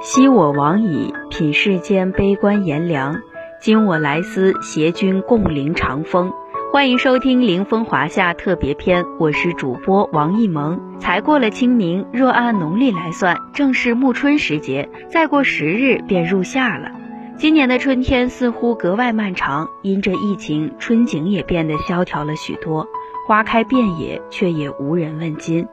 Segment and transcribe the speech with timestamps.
[0.00, 3.14] 昔我往矣，品世间悲观炎凉；
[3.60, 6.32] 今我来思，携君共临长风。
[6.72, 10.80] 欢迎收听《凌风华夏》特别篇，我是主播王艺萌。
[10.98, 16.90] 才过了清明，若按农历来算，正是暮春时节，再过十日便入夏了。
[17.36, 22.86] 今年的春天似乎格外漫长，因着疫情，春景也变得萧条了许多，
[23.26, 25.66] 花开遍野，却也无人问津。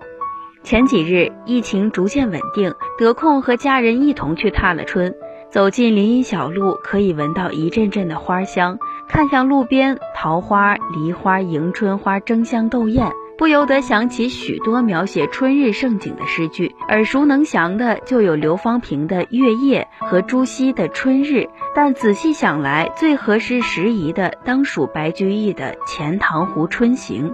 [0.64, 5.14] 前几日疫情逐渐稳定，得空和家人一同去踏了春。
[5.52, 16.74] 走进林荫小路，可以闻到一阵阵的花香；看向路边，桃花、梨花、迎春花争相斗艳，不由得想起许多描写春日盛景的诗句。
[16.90, 21.36] 耳熟能详的就有刘方平的《月夜》和朱熹的《春日》，
[21.76, 27.30] 但仔细想来，最合适时宜的当属白居易的《钱塘湖春行》。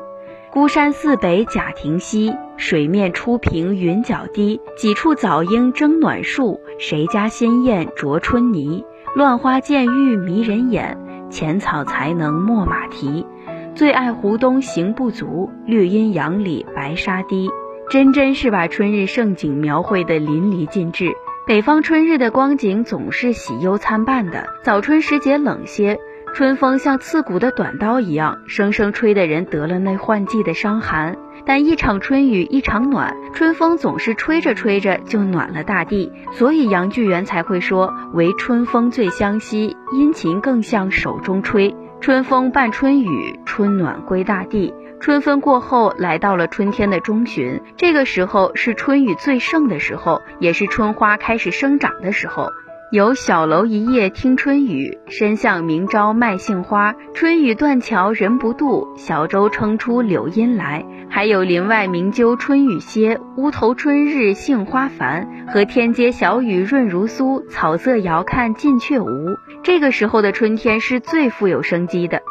[0.52, 4.60] 孤山寺北贾亭西，水面初平云脚低。
[4.76, 8.84] 几处早莺争暖树，谁家鲜艳着春泥？
[9.16, 10.98] 乱花渐欲迷人眼，
[11.30, 13.28] 浅草才能没马蹄。
[13.76, 17.52] 最爱湖东行不足，绿阴杨里白沙堤。
[17.92, 21.12] 真真是把春日盛景描绘得淋漓尽致。
[21.46, 26.00] 北方春日的光景总是喜忧参半的，早春时节冷些。
[26.34, 31.18] 春风像刺骨的短刀一样，生生吹得人得了那换季的伤寒。
[31.46, 44.74] 但一场春雨一场暖，春风总是吹着吹着就暖了大地，所以杨巨源才会说：“唯春风最相惜，殷勤更像手中吹。”春风伴春雨，春暖归大地。
[45.02, 52.50] 春分过后，来到了春天的中旬，这个时候是春雨最盛的时候，也是春花开始生长的时候。
[52.92, 56.96] 有小楼一夜听春雨，深巷明朝卖杏花。
[57.14, 60.84] 春雨断桥人不渡，小舟撑出柳阴来。
[61.08, 65.46] 还有林外明鸠春雨歇，屋头春日杏花繁。
[65.54, 69.08] 和天街小雨润如酥，草色遥看近却无。
[69.62, 72.24] 这个时候的春天是最富有生机的。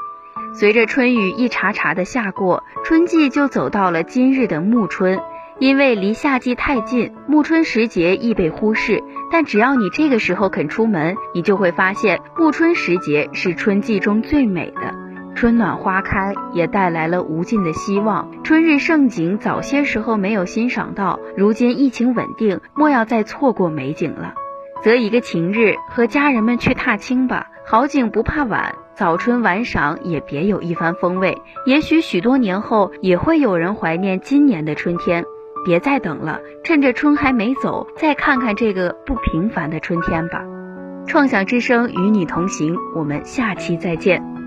[0.55, 5.21] 随着春雨一茬茬的下过，春季就走到了今日的暮春。
[5.61, 9.03] 因为离夏季太近，暮春时节易被忽视。
[9.31, 14.95] 但只要你这个时候肯出门，你就会发现暮春时节是春季中最美的。
[15.35, 18.31] 春暖花开，也带来了无尽的希望。
[18.43, 24.35] 春日盛景，早些时候没有欣赏到，如今疫情稳定，莫要再错过美景了。
[24.83, 27.49] 择一个晴日，和家人们去踏青吧。
[27.67, 31.37] 好景不怕晚，早春晚赏也别有一番风味。
[31.67, 35.25] 也许许多年后，也会有人怀念今年的春天。
[35.69, 40.43] 别再等了，趁着春还没走，再看看这个不平凡的春天吧。
[41.07, 44.38] 创想之声与你同行，我们下期再见。